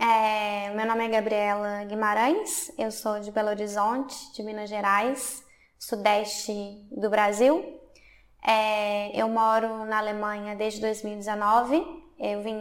[0.00, 5.44] É, meu nome é Gabriela Guimarães, eu sou de Belo Horizonte, de Minas Gerais,
[5.76, 7.80] sudeste do Brasil.
[8.46, 11.84] É, eu moro na Alemanha desde 2019.
[12.16, 12.56] Eu vim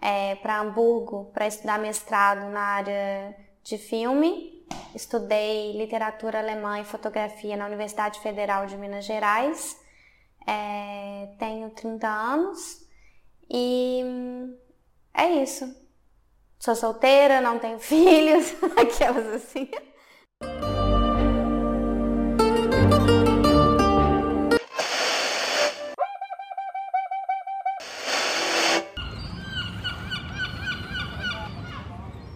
[0.00, 4.66] é, para Hamburgo para estudar mestrado na área de filme.
[4.94, 9.78] Estudei literatura alemã e fotografia na Universidade Federal de Minas Gerais.
[10.46, 12.88] É, tenho 30 anos
[13.50, 14.02] e
[15.12, 15.85] é isso.
[16.58, 19.68] Sou solteira, não tenho filhos, aquelas assim.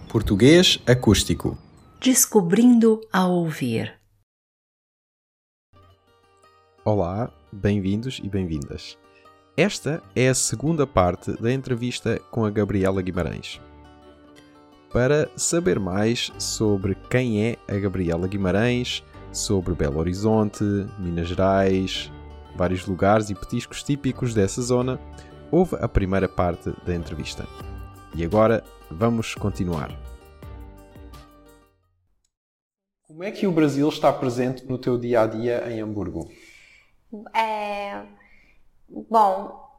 [0.08, 1.56] Português acústico.
[2.00, 4.00] Descobrindo a ouvir.
[6.84, 8.98] Olá, bem-vindos e bem-vindas.
[9.56, 13.60] Esta é a segunda parte da entrevista com a Gabriela Guimarães.
[14.92, 20.64] Para saber mais sobre quem é a Gabriela Guimarães, sobre Belo Horizonte,
[20.98, 22.10] Minas Gerais,
[22.56, 24.98] vários lugares e petiscos típicos dessa zona,
[25.48, 27.46] houve a primeira parte da entrevista.
[28.16, 29.96] E agora vamos continuar.
[33.06, 36.28] Como é que o Brasil está presente no teu dia a dia em Hamburgo?
[37.32, 38.02] É,
[39.08, 39.69] bom,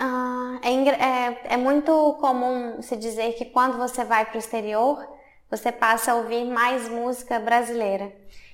[0.00, 5.06] uh, é, é, é, muito comum se dizer que quando você vai para o exterior,
[5.50, 8.12] você passa a ouvir mais música brasileira.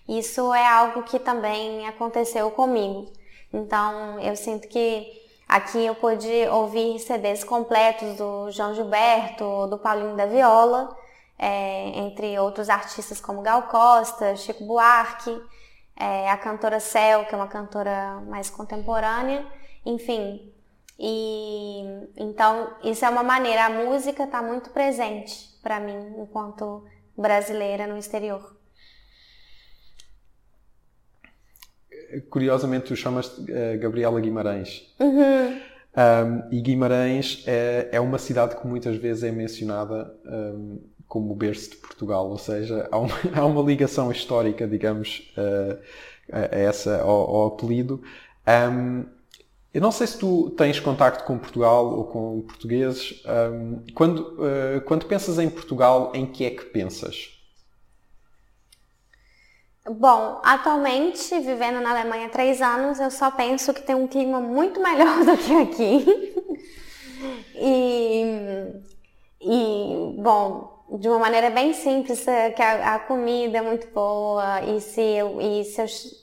[0.09, 3.13] Isso é algo que também aconteceu comigo.
[3.53, 10.15] Então, eu sinto que Aqui eu pude ouvir CDs completos do João Gilberto, do Paulinho
[10.15, 10.95] da Viola,
[11.39, 15.41] é, entre outros artistas como Gal Costa, Chico Buarque,
[15.97, 19.47] é, a cantora Cel, que é uma cantora mais contemporânea,
[19.87, 20.53] enfim.
[20.99, 21.85] E
[22.17, 26.85] então isso é uma maneira, a música está muito presente para mim enquanto
[27.17, 28.59] brasileira no exterior.
[32.31, 34.95] curiosamente tu chamas uh, Gabriela Guimarães.
[34.99, 35.61] Uhum.
[35.97, 41.37] Um, e Guimarães é, é, uma cidade que muitas vezes é mencionada um, como o
[41.37, 45.79] berço de Portugal, ou seja, há uma, há uma ligação histórica, digamos, uh,
[46.33, 48.03] a, essa, ao, ao apelido.
[48.47, 49.07] Um,
[49.79, 53.23] eu não sei se tu tens contacto com Portugal ou com portugueses.
[53.95, 57.39] quando, uh, quando pensas em Portugal, em que é que pensas?
[59.89, 64.41] Bom, atualmente, vivendo na Alemanha há três anos, eu só penso que tem um clima
[64.41, 66.35] muito melhor do que aqui.
[67.55, 68.25] e,
[69.41, 74.63] e, bom, de uma maneira bem simples, é que a, a comida é muito boa
[74.63, 75.81] e se eu, e se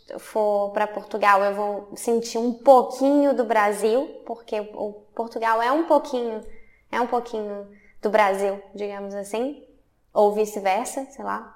[0.09, 5.71] eu for para Portugal eu vou sentir um pouquinho do Brasil, porque o Portugal é
[5.71, 6.43] um pouquinho,
[6.91, 7.67] é um pouquinho
[8.01, 9.63] do Brasil, digamos assim,
[10.13, 11.53] ou vice-versa, sei lá.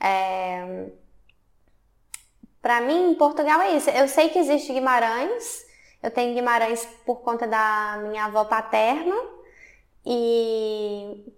[0.00, 0.90] É,
[2.60, 3.88] para mim, Portugal é isso.
[3.90, 5.64] Eu sei que existe Guimarães.
[6.02, 9.14] Eu tenho Guimarães por conta da minha avó paterna.
[10.04, 11.32] E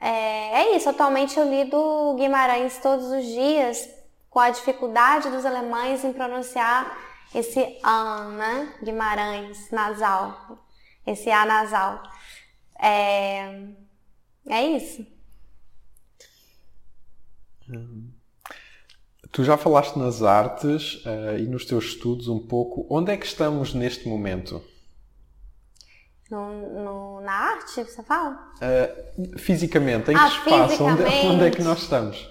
[0.00, 0.88] é, é isso.
[0.88, 3.88] Atualmente eu lido Guimarães todos os dias
[4.30, 6.96] com a dificuldade dos alemães em pronunciar
[7.34, 8.74] esse an, né?
[8.82, 10.58] Guimarães, nasal.
[11.06, 12.02] Esse A nasal.
[12.80, 13.64] É,
[14.48, 15.06] é isso.
[17.68, 18.10] Uhum.
[19.32, 22.86] Tu já falaste nas artes uh, e nos teus estudos um pouco.
[22.88, 24.62] Onde é que estamos neste momento?
[26.30, 28.52] No, no, na arte, você fala?
[28.56, 30.84] Uh, fisicamente, em que ah, espaço?
[30.84, 32.28] Onde, onde, é que nós estamos?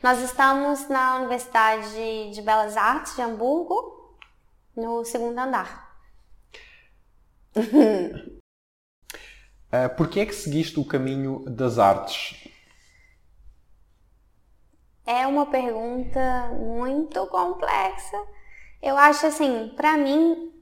[0.00, 4.16] Nós estamos na Universidade de Belas Artes de Hamburgo,
[4.76, 5.98] no segundo andar.
[7.56, 8.30] uh,
[9.96, 12.48] Por que é que seguiste o caminho das artes?
[15.04, 18.16] É uma pergunta muito complexa.
[18.80, 20.52] Eu acho assim, para mim,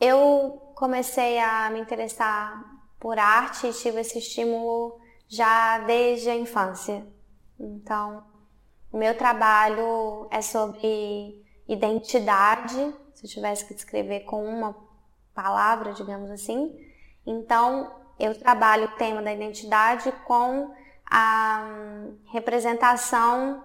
[0.00, 2.64] eu comecei a me interessar
[2.98, 4.98] por arte e tive esse estímulo
[5.28, 7.06] já desde a infância.
[7.58, 8.24] Então,
[8.90, 14.74] o meu trabalho é sobre identidade, se eu tivesse que descrever com uma
[15.34, 16.74] palavra, digamos assim.
[17.26, 20.74] Então, eu trabalho o tema da identidade com
[21.04, 21.62] a
[22.32, 23.62] representação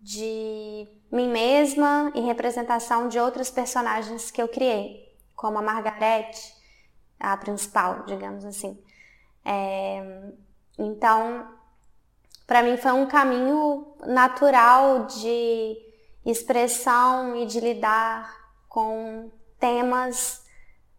[0.00, 5.09] de mim mesma e representação de outras personagens que eu criei,
[5.40, 6.54] como a Margarete,
[7.18, 8.78] a principal, digamos assim.
[9.42, 10.02] É,
[10.78, 11.48] então,
[12.46, 15.78] para mim foi um caminho natural de
[16.26, 18.30] expressão e de lidar
[18.68, 20.44] com temas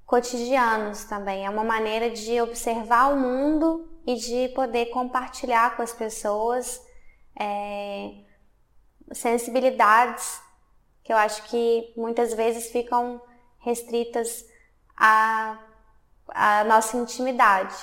[0.07, 1.45] cotidianos também.
[1.45, 6.83] É uma maneira de observar o mundo e de poder compartilhar com as pessoas
[7.39, 8.11] é,
[9.13, 10.41] sensibilidades
[11.03, 13.21] que eu acho que muitas vezes ficam
[13.61, 14.45] restritas
[14.97, 15.57] à,
[16.27, 17.75] à nossa intimidade.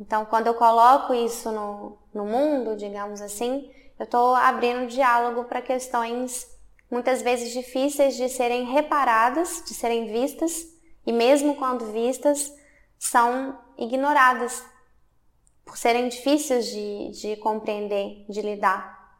[0.00, 5.62] Então, quando eu coloco isso no, no mundo, digamos assim, eu estou abrindo diálogo para
[5.62, 6.50] questões
[6.90, 10.66] muitas vezes difíceis de serem reparadas, de serem vistas,
[11.06, 12.52] e mesmo quando vistas,
[12.98, 14.62] são ignoradas,
[15.64, 19.18] por serem difíceis de, de compreender, de lidar.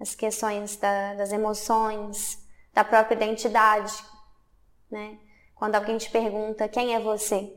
[0.00, 2.38] As questões da, das emoções,
[2.72, 3.92] da própria identidade,
[4.90, 5.18] né?
[5.54, 7.56] Quando alguém te pergunta quem é você,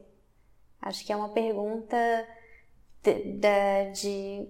[0.82, 1.98] acho que é uma pergunta
[3.04, 3.34] de,
[3.92, 4.48] de,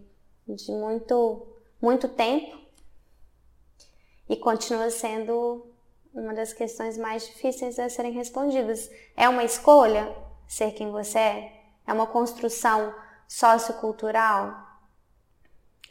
[0.47, 1.47] de, muito,
[1.81, 2.57] muito tempo
[4.27, 5.65] e continua sendo
[6.13, 8.89] uma das questões mais difíceis a serem respondidas.
[9.15, 10.15] É uma escolha
[10.47, 11.63] ser quem você é?
[11.85, 12.93] É uma construção
[13.27, 14.67] sociocultural?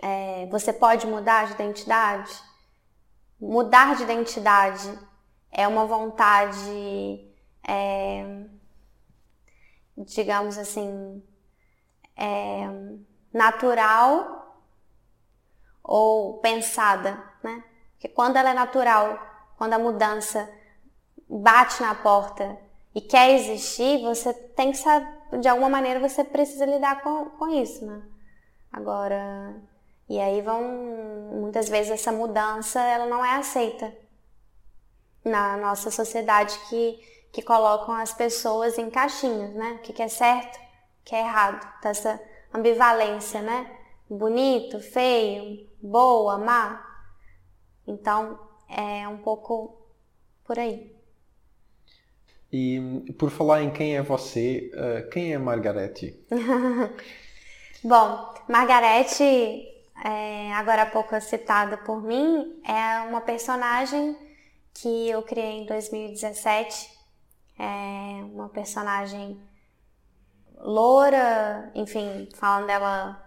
[0.00, 2.32] É, você pode mudar de identidade?
[3.40, 5.07] Mudar de identidade
[5.50, 7.26] é uma vontade,
[7.66, 8.44] é,
[9.96, 11.22] digamos assim,
[12.16, 12.66] é,
[13.32, 14.62] natural
[15.82, 17.64] ou pensada, né?
[17.92, 19.18] Porque quando ela é natural,
[19.56, 20.48] quando a mudança
[21.28, 22.58] bate na porta
[22.94, 25.08] e quer existir, você tem que saber,
[25.40, 28.02] de alguma maneira você precisa lidar com, com isso, né?
[28.70, 29.56] Agora,
[30.08, 30.62] e aí vão,
[31.32, 33.92] muitas vezes essa mudança, ela não é aceita
[35.24, 36.98] na nossa sociedade que,
[37.32, 39.78] que colocam as pessoas em caixinhas, né?
[39.78, 42.20] O que, que é certo, o que é errado, tá essa
[42.52, 43.70] ambivalência, né?
[44.08, 46.84] Bonito, feio, boa, má.
[47.86, 48.38] Então,
[48.68, 49.78] é um pouco
[50.44, 50.96] por aí.
[52.50, 56.18] E por falar em quem é você, uh, quem é Margarete?
[57.84, 59.22] Bom, Margarete,
[60.04, 64.16] é, agora há pouco citada por mim, é uma personagem
[64.80, 66.96] que eu criei em 2017.
[67.58, 69.40] É uma personagem
[70.56, 73.20] loura, enfim, falando dela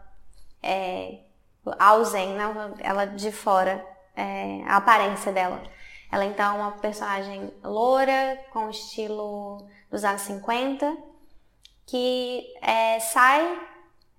[0.63, 1.19] é,
[1.77, 2.45] ausente, né?
[2.79, 5.61] ela de fora é, a aparência dela.
[6.11, 10.97] Ela então é uma personagem loura, com estilo dos anos 50,
[11.85, 13.61] que é, sai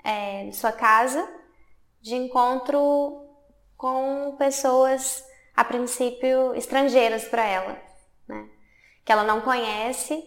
[0.04, 1.26] é, de sua casa
[2.00, 3.26] de encontro
[3.76, 7.78] com pessoas, a princípio, estrangeiras para ela,
[8.26, 8.48] né?
[9.04, 10.22] que ela não conhece,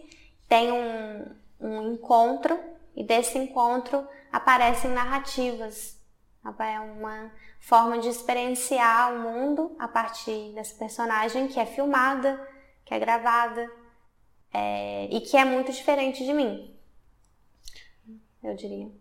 [0.47, 2.59] tem um, um encontro
[2.95, 5.95] e desse encontro aparecem narrativas.
[6.59, 12.39] É uma forma de experienciar o mundo a partir dessa personagem que é filmada,
[12.85, 13.67] que é gravada
[14.53, 16.77] é, e que é muito diferente de mim.
[18.43, 18.91] Eu diria.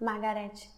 [0.00, 0.70] Margarete.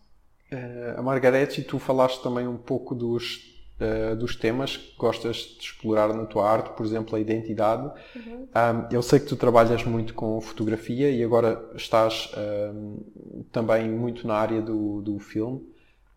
[0.96, 6.12] A Margarete, tu falaste também um pouco dos, uh, dos temas que gostas de explorar
[6.14, 7.90] na tua arte, por exemplo, a identidade.
[8.16, 8.42] Uhum.
[8.44, 12.32] Um, eu sei que tu trabalhas muito com fotografia e agora estás
[12.74, 15.66] um, também muito na área do, do filme.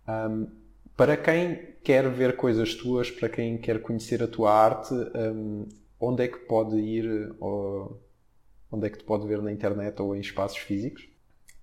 [0.07, 0.47] Um,
[0.95, 4.93] para quem quer ver coisas tuas, para quem quer conhecer a tua arte,
[5.99, 7.35] onde é que pode ir?
[7.39, 7.99] Ou
[8.71, 11.07] onde é que te pode ver na internet ou em espaços físicos?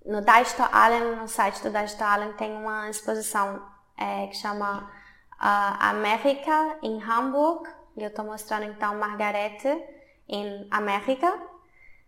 [0.04, 3.62] No Deisto Allen, no site do Deisto Allen, tem uma exposição
[3.96, 4.90] é, que chama
[5.38, 7.68] América em Hamburg.
[7.96, 9.68] Eu estou mostrando então Margarete
[10.28, 11.32] em América.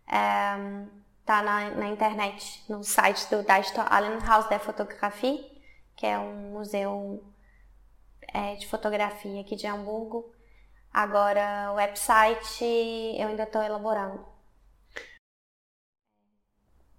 [0.05, 5.51] Está na, na, internet, no site do Deisto Allen House de Fotografia
[6.01, 7.23] que é um museu
[8.33, 10.33] é, de fotografia aqui de Hamburgo.
[10.91, 12.65] Agora, o website
[13.19, 14.25] eu ainda estou elaborando.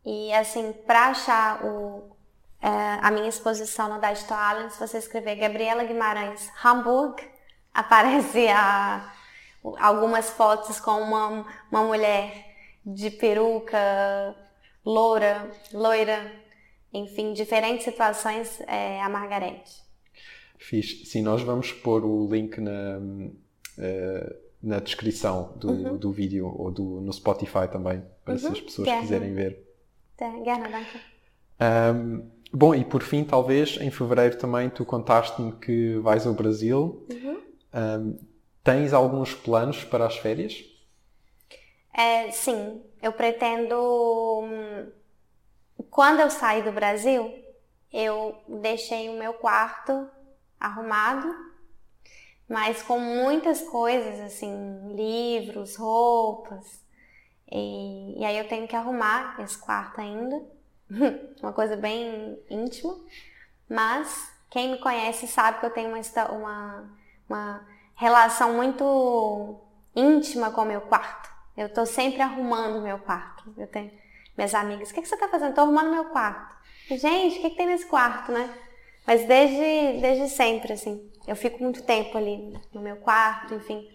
[0.05, 2.12] E assim, para achar o,
[2.63, 2.69] é,
[3.03, 7.21] a minha exposição no Digital Allen, se você escrever Gabriela Guimarães Hamburg,
[7.75, 9.13] aparece a,
[9.81, 12.33] algumas fotos com uma, uma mulher
[12.87, 13.79] de peruca,
[14.85, 16.33] loura, loira,
[16.93, 19.83] enfim, diferentes situações, é, a Margarete.
[20.57, 21.09] Fiz.
[21.09, 25.97] Sim, nós vamos pôr o link na, uh, na descrição do, uhum.
[25.97, 28.39] do vídeo ou do, no Spotify também, para uhum.
[28.39, 29.03] se as pessoas Gerne.
[29.03, 29.69] quiserem ver.
[30.45, 31.01] Gerne, danke.
[31.61, 37.07] Um, bom, e por fim, talvez, em fevereiro também tu contaste-me que vais ao Brasil.
[37.11, 37.41] Uhum.
[37.75, 38.19] Um,
[38.63, 40.65] tens alguns planos para as férias?
[41.95, 43.77] É, sim, eu pretendo
[44.43, 44.91] hum,
[45.91, 47.33] quando eu saí do Brasil,
[47.93, 50.09] eu deixei o meu quarto
[50.59, 51.29] arrumado,
[52.49, 56.83] mas com muitas coisas, assim, livros, roupas.
[57.51, 60.43] E, e aí eu tenho que arrumar esse quarto ainda.
[61.43, 62.99] uma coisa bem íntima,
[63.69, 66.97] mas quem me conhece sabe que eu tenho uma, uma,
[67.29, 69.61] uma relação muito
[69.95, 71.31] íntima com o meu quarto.
[71.57, 73.53] Eu tô sempre arrumando o meu quarto.
[73.57, 73.91] Eu tenho
[74.37, 75.55] minhas amigas, o que, que você tá fazendo?
[75.55, 76.55] Tô arrumando meu quarto.
[76.89, 78.53] Gente, o que, que tem nesse quarto, né?
[79.07, 81.11] Mas desde, desde sempre, assim.
[81.27, 83.89] Eu fico muito tempo ali no meu quarto, enfim.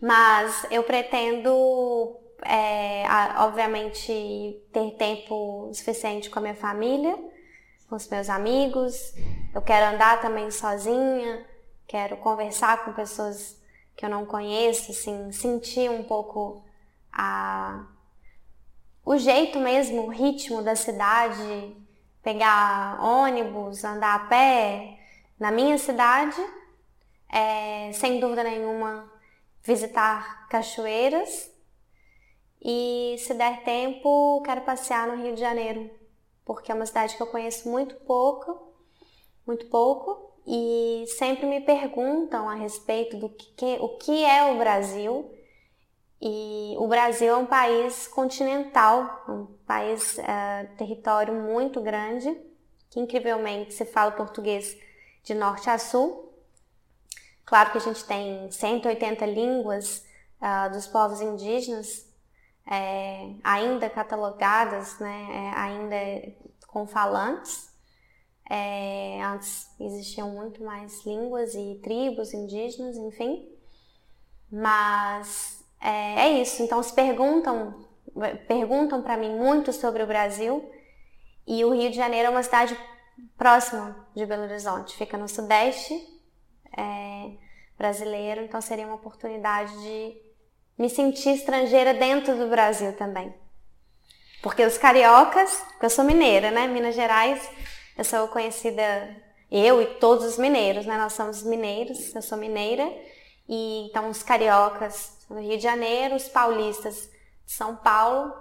[0.00, 3.04] Mas eu pretendo, é,
[3.38, 7.16] obviamente, ter tempo suficiente com a minha família,
[7.88, 9.14] com os meus amigos.
[9.54, 11.44] Eu quero andar também sozinha,
[11.86, 13.60] quero conversar com pessoas
[13.96, 16.64] que eu não conheço, assim, sentir um pouco
[17.12, 17.86] a,
[19.04, 21.76] o jeito mesmo, o ritmo da cidade,
[22.22, 24.98] pegar ônibus, andar a pé.
[25.40, 26.40] Na minha cidade,
[27.32, 29.10] é, sem dúvida nenhuma,
[29.62, 31.57] visitar cachoeiras
[32.60, 35.90] e, se der tempo, quero passear no Rio de Janeiro,
[36.44, 38.72] porque é uma cidade que eu conheço muito pouco,
[39.46, 45.30] muito pouco, e sempre me perguntam a respeito do que, o que é o Brasil.
[46.20, 52.36] E o Brasil é um país continental, um país, uh, território muito grande,
[52.90, 54.76] que incrivelmente se fala português
[55.22, 56.32] de norte a sul.
[57.44, 60.04] Claro que a gente tem 180 línguas
[60.40, 62.07] uh, dos povos indígenas
[62.70, 65.96] é, ainda catalogadas, né, é, ainda
[66.66, 67.68] com falantes.
[68.50, 73.48] É, antes existiam muito mais línguas e tribos indígenas, enfim.
[74.50, 76.62] Mas é, é isso.
[76.62, 77.86] Então se perguntam,
[78.46, 80.70] perguntam para mim muito sobre o Brasil
[81.46, 82.78] e o Rio de Janeiro é uma cidade
[83.36, 85.94] próxima de Belo Horizonte, fica no sudeste
[86.76, 87.32] é,
[87.76, 90.27] brasileiro, então seria uma oportunidade de
[90.78, 93.34] me sentir estrangeira dentro do Brasil também.
[94.40, 96.68] Porque os cariocas, eu sou mineira, né?
[96.68, 97.50] Minas Gerais,
[97.96, 98.82] eu sou conhecida,
[99.50, 100.96] eu e todos os mineiros, né?
[100.96, 102.88] Nós somos mineiros, eu sou mineira.
[103.48, 107.10] E então os cariocas do Rio de Janeiro, os paulistas
[107.44, 108.32] de São Paulo,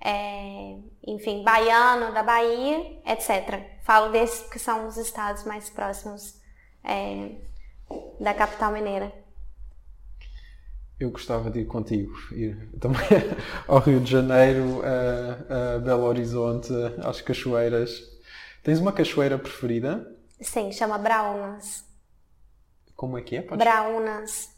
[0.00, 0.76] é,
[1.06, 3.80] enfim, baiano da Bahia, etc.
[3.82, 6.40] Falo desses porque são os estados mais próximos
[6.84, 7.32] é,
[8.20, 9.23] da capital mineira.
[10.98, 13.00] Eu gostava de ir contigo, ir também
[13.66, 16.72] ao Rio de Janeiro, a, a Belo Horizonte,
[17.02, 18.02] às cachoeiras.
[18.62, 20.10] Tens uma cachoeira preferida?
[20.40, 21.84] Sim, chama Braunas.
[22.94, 23.42] Como é que é?
[23.42, 23.64] Podes...
[23.64, 24.54] Braunas.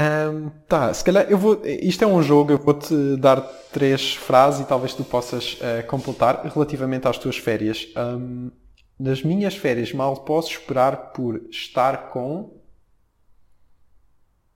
[0.00, 1.60] Um, tá, se calhar eu vou.
[1.64, 3.40] Isto é um jogo, eu vou-te dar
[3.72, 7.88] três frases e talvez tu possas uh, completar relativamente às tuas férias.
[7.96, 8.50] Um,
[8.98, 12.56] nas minhas férias mal posso esperar por estar com.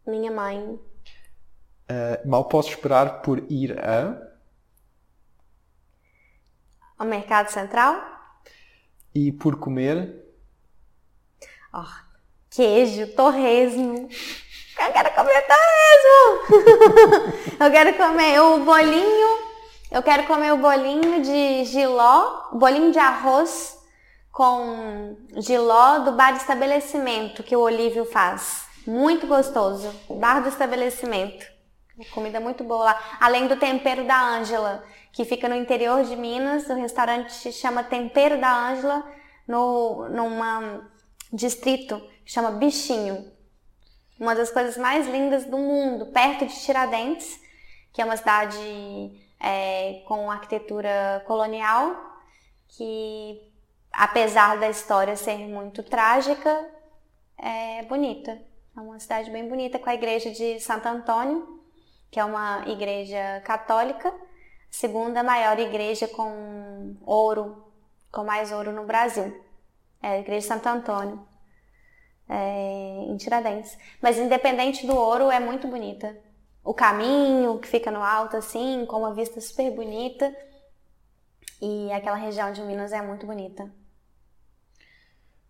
[0.06, 0.58] Minha mãe.
[0.58, 4.16] Uh, mal posso esperar por ir a.
[6.98, 8.00] Ao Mercado Central.
[9.14, 10.22] E por comer.
[11.72, 11.84] Oh,
[12.50, 14.08] queijo, torresmo.
[14.78, 16.52] Eu quero comer torresmo!
[17.60, 19.38] eu quero comer o bolinho.
[19.90, 23.78] Eu quero comer o bolinho de giló, bolinho de arroz
[24.32, 28.66] com giló do bar de estabelecimento que o Olívio faz.
[28.86, 29.92] Muito gostoso.
[30.10, 31.46] Bar do estabelecimento.
[32.12, 33.18] Comida muito boa lá.
[33.20, 36.68] Além do tempero da Ângela, que fica no interior de Minas.
[36.68, 39.04] O restaurante chama Tempero da Ângela,
[39.46, 40.90] no numa
[41.32, 43.30] distrito que chama Bichinho.
[44.18, 47.40] Uma das coisas mais lindas do mundo, perto de Tiradentes,
[47.92, 48.56] que é uma cidade
[49.38, 51.96] é, com arquitetura colonial,
[52.68, 53.52] que
[53.92, 56.68] apesar da história ser muito trágica,
[57.36, 58.51] é bonita.
[58.74, 61.60] É uma cidade bem bonita com a igreja de Santo Antônio,
[62.10, 64.10] que é uma igreja católica,
[64.70, 67.70] segunda maior igreja com ouro,
[68.10, 69.44] com mais ouro no Brasil.
[70.02, 71.22] É a igreja de Santo Antônio,
[72.26, 73.76] é, em Tiradentes.
[74.00, 76.18] Mas independente do ouro, é muito bonita.
[76.64, 80.34] O caminho que fica no alto, assim, com uma vista super bonita.
[81.60, 83.70] E aquela região de Minas é muito bonita.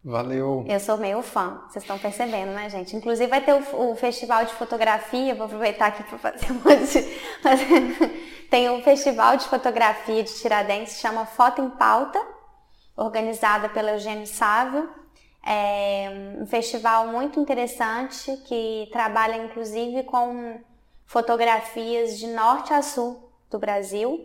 [0.05, 0.65] Valeu.
[0.69, 2.97] Eu sou meio fã, vocês estão percebendo, né, gente?
[2.97, 7.23] Inclusive vai ter o, o festival de fotografia, vou aproveitar aqui para fazer um monte.
[8.51, 12.21] Tem um festival de fotografia de Tiradentes, chama Foto em Pauta,
[12.97, 14.91] organizada pelo Eugênio Sávio.
[15.47, 20.61] É um festival muito interessante que trabalha inclusive com
[21.07, 24.19] fotografias de norte a sul do Brasil,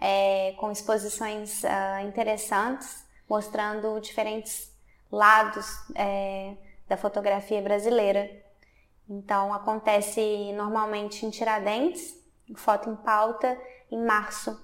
[0.00, 4.69] é, com exposições uh, interessantes, mostrando diferentes
[5.10, 6.54] lados é,
[6.88, 8.30] da fotografia brasileira.
[9.08, 12.14] Então acontece normalmente em Tiradentes,
[12.54, 13.58] foto em pauta,
[13.90, 14.56] em março.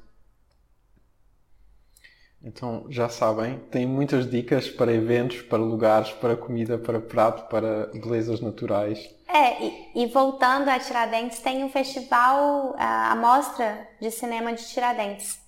[2.43, 7.87] Então já sabem, tem muitas dicas para eventos, para lugares, para comida, para prato, para
[7.87, 9.13] belezas naturais.
[9.27, 14.53] É, e, e voltando a Tiradentes, tem o um festival, a, a Mostra de Cinema
[14.53, 15.41] de Tiradentes,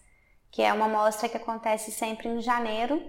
[0.51, 3.01] que é uma mostra que acontece sempre em janeiro,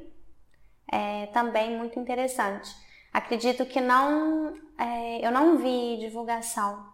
[0.91, 2.69] é também muito interessante.
[3.11, 6.85] Acredito que não, é, eu não vi divulgação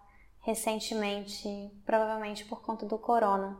[0.41, 3.57] recentemente, provavelmente por conta do corona,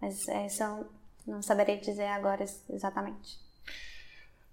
[0.00, 0.86] mas isso eu
[1.26, 3.38] não saberei dizer agora exatamente.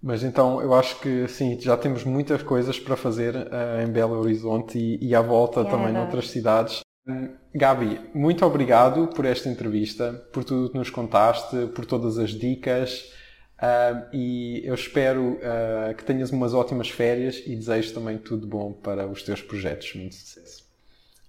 [0.00, 4.20] Mas então eu acho que sim, já temos muitas coisas para fazer uh, em Belo
[4.20, 6.80] Horizonte e, e à volta yeah, também noutras cidades.
[7.54, 13.12] Gabi, muito obrigado por esta entrevista, por tudo que nos contaste, por todas as dicas.
[13.56, 18.72] Uh, e eu espero uh, que tenhas umas ótimas férias e desejo também tudo bom
[18.72, 19.94] para os teus projetos.
[19.94, 20.66] Muito sucesso.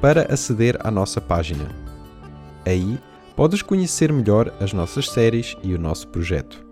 [0.00, 1.68] para aceder à nossa página.
[2.66, 2.98] Aí
[3.34, 6.66] podes conhecer melhor as nossas séries e o nosso projeto.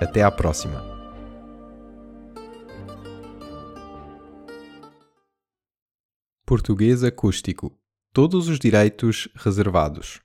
[0.00, 0.94] Até à próxima!
[6.46, 7.72] Português Acústico.
[8.12, 10.23] Todos os direitos reservados.